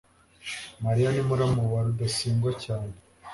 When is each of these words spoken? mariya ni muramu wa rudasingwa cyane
mariya 0.83 1.09
ni 1.13 1.21
muramu 1.29 1.61
wa 1.73 1.79
rudasingwa 1.85 2.51
cyane 2.63 2.95